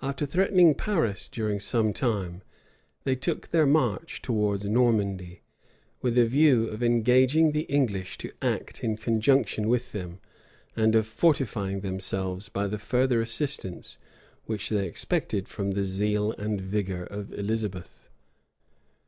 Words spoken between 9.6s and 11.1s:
with them, and of